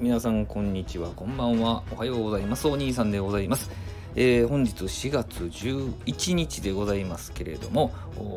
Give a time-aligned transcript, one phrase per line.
[0.00, 1.10] 皆さんこんにちは。
[1.10, 1.82] こんばんは。
[1.92, 2.66] おはようございます。
[2.66, 3.70] お兄さんでございます。
[4.16, 7.92] えー、本日4月11日でございますけれども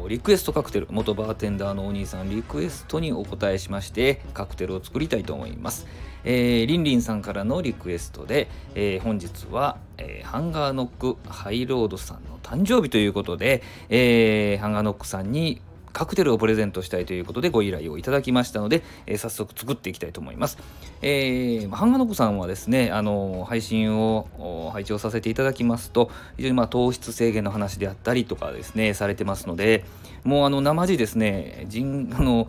[0.10, 0.88] リクエストカクテル。
[0.91, 5.87] 元バーテンダーのお兄さんリクエストにお答えしましてカクテルを作りたいと思います、
[6.26, 15.62] えー、リンリンさんからのリクエストで、えー、本日は、えー、ハンガーノックハイロードさんの誕生日ということで、えー、ハンガーノックさんに
[15.94, 20.58] カクテルをプレゼントしたいということでご依頼をいただきましたので、えー、早速作っていきたいと思います。
[21.02, 24.27] えー、ハンガノコさんはですね、あの配信を
[24.73, 29.85] 配置をさせていただきますと、非常にまあ糖質制限の話であったりとかですね、されてますので、
[30.23, 32.48] もうあの生地ですね、人あの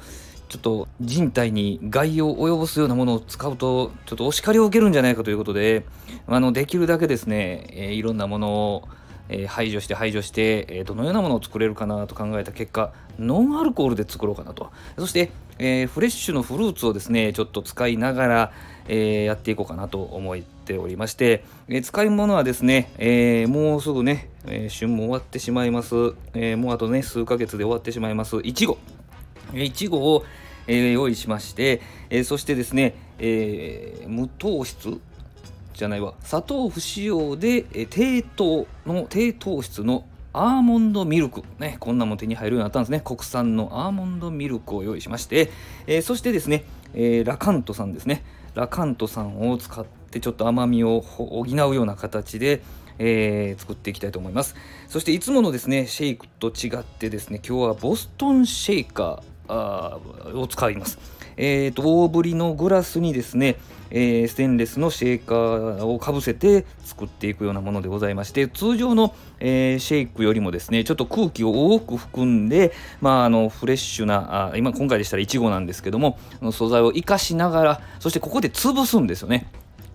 [0.49, 5.85] ちょっと人体に害を及ぼすようなものを使うと、ちょっとお叱りを受けるんじゃないかということで、
[6.27, 8.89] あのできるだけですね、えー、いろんなものを
[9.29, 14.71] え、排除して排除して、え、どのようなものを作れるかなと考えた結果ノンアルコールで作ろうかなと。
[14.99, 18.53] そして、え、フレッシュのフルーツをですねちょっと使いながら、
[18.87, 25.95] えやっていこうかなと思っておりまして、え使い物はですね、えもうすぐね、え旬も終わってしまいます、
[26.35, 28.41] えもうあとね数ヶ月で終わってしまいます。
[28.43, 28.79] いちご
[29.55, 30.25] いちごを、
[30.67, 31.81] え用意しまして、
[32.11, 35.01] えそしてですね、え無糖質。
[35.79, 36.15] じゃないわ。
[36.21, 43.01] 砂糖不使用で、え低糖の低糖質のアーモンドミルク、ね、こんなもん手に入るようになったんですね。
[43.05, 45.51] 国産のアーモンドミルクを用意しまして、
[45.87, 46.65] えー、そしてですね、
[46.95, 48.25] えー、ラカントさんですね。
[48.55, 52.63] ラカントさんを使ってちょっと甘みを補うような形で、
[52.99, 54.57] えー、作っていきたいと思います。
[54.89, 60.99] そしていつものですねシェイクと違ってですね今日はボストンシェイカーを使います。
[61.37, 63.57] えーと、大ぶりのグラスにですね、
[63.91, 76.19] えー、ステンレスのシェイカーをかぶせて作っていくようなものでございまして通常の、えー、シェイクよりもですねちょっと空気を多く含んで、まあ、あのフレッシュなあ今今回でしたらいちごなんですけども
[76.53, 79.47] 素材を生かしながらそしてここで潰すんですよね。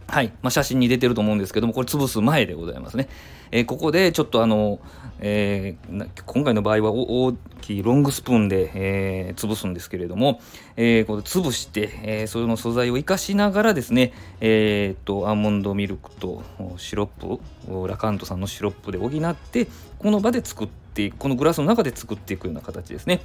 [0.09, 3.07] はい、まあ、写真に出てると思うんですけどもこれ潰す前でございますね。
[3.51, 4.79] えー、ここでちょっとあの、
[5.19, 10.41] えー、今回の場合は大きいロングスプーンで、えー、潰すんですけれども、
[10.77, 16.43] えー、これ潰して、えー、その素材を生かしながらですね、えー、とアーモンドミルクと
[16.77, 19.67] シロップラカントさんのシロップで補って
[19.99, 23.21] この場で作っていくこのグラスの中で作っていくような形ですね。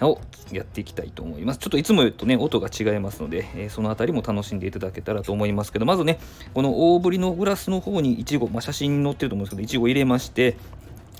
[0.00, 0.20] を
[0.52, 1.58] やっていきたいと思います。
[1.58, 6.20] ちょっといつも言うとね、音が違いますので、えー、そのあたりも楽しんでいただけたらと思いますけど、まずね、
[6.54, 10.56] この大ぶりのグラスの方にいちご、まあ、写真に載ってると思うんですけど、いちご入れまして、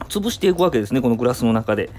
[0.08, 1.90] 潰していくわけですね、このグラスの中で。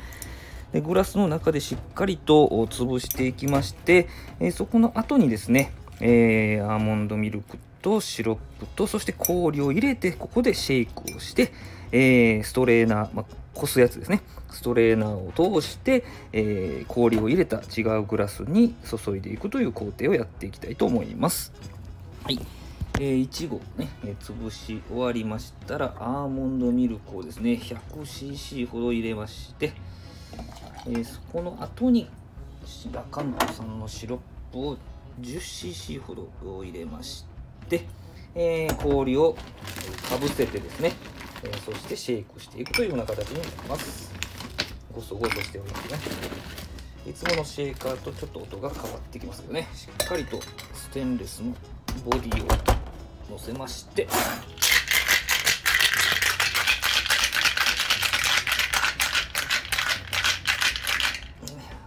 [0.72, 4.08] でグラスの中でしっかりと潰していきまして、
[4.40, 11.52] えー、そこの後にですね、えー、アーモンドミルクとシロップとそして氷を入れてここでシェイクをして、
[11.92, 13.26] えー、ストレーナー、まあ、
[13.60, 14.22] こすやつですね。
[14.50, 21.52] ストレーナーを通して、えー、氷を入れた違うグラスに注いでいくという工程をやっていきたいと思います。
[22.24, 22.40] はい。
[23.00, 29.72] えー、いちごね、え、潰し終わりましたらアーモンドミルクをですね 100cc ほど入れまして、
[30.86, 32.10] えー、そこの後に
[32.92, 34.20] ラカントさんのシロッ
[34.52, 34.78] プを
[35.22, 37.26] 10cc ほど入れまし
[37.70, 37.86] て、
[38.36, 39.36] えー、氷を
[40.10, 40.92] かぶせてですね
[41.42, 44.12] えー、そしてシェイクしていくというような形になります。
[44.94, 46.00] ゴソゴソしておりますね。
[47.08, 49.68] いつものシェーカーとちょっと音が変わってきますけどね。
[49.74, 50.42] しっかりと
[50.74, 51.56] ステンレスの
[52.04, 52.48] ボディを
[53.32, 54.08] 乗せまして。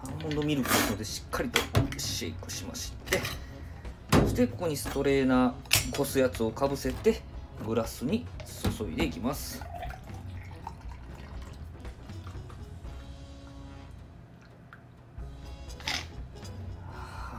[0.02, 1.60] アーモンドミルクですのでしっかりと
[1.98, 3.20] シェイクしまして。
[4.12, 7.20] そしてここにストレーナーこすやつをかぶせて。
[7.62, 8.26] グラスに
[8.76, 9.62] 注いでいきます。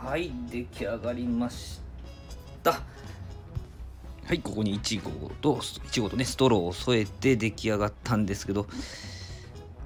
[0.03, 1.81] はい出来上がりまし
[2.63, 2.71] た。
[4.25, 8.67] はいここにいちごといちごとねストローを添えて出来上がったんですけど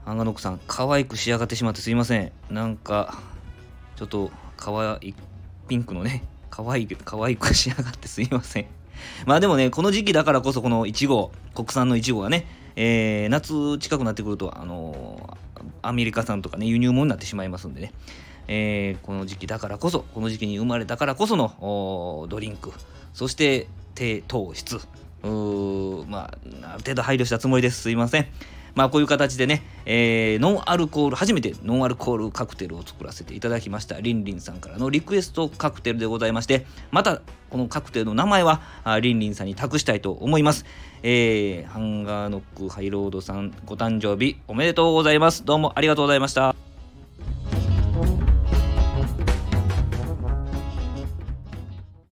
[0.05, 2.31] アンガノックさん可愛く仕上がってしまってすいません。
[2.49, 3.19] なんか
[3.95, 5.15] ちょっと可愛い
[5.67, 8.76] ピンクのね可愛い可愛く仕上がってすいません。
[9.25, 12.45] まあでもね、この時期だからこそこのいちご、国産のいちごがね、
[12.75, 17.93] えー、夏近くなってくると、あのー、アメリカ産とかね、輸入物になってしまいますんでね、
[18.47, 22.71] えー、この時期だからこそ、この時期に生まれたからこそのドリンク、
[23.13, 24.79] そして低糖質、
[26.07, 27.81] まあ、ある程度配慮したつもりです。
[27.81, 28.27] すいません。
[28.77, 37.19] まあこういう形でね、えー、ノンアルコール、初めてノンアルコールカクテルを作らせていただきました、りんりんさんからのリクエストカクテルでございまして、また
[37.49, 38.61] このカクテルの名前は
[39.01, 40.63] りんりんさんに託したいと思います。
[41.01, 45.43] えー、ハンガーノックハイロードさんご誕生日おめでとうございます。
[45.43, 46.76] どうもありがとうございました。